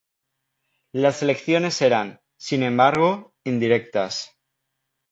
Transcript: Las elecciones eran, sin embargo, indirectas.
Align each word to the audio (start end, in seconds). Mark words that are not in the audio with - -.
Las 0.93 1.21
elecciones 1.21 1.79
eran, 1.83 2.21
sin 2.35 2.63
embargo, 2.63 3.35
indirectas. 3.43 4.31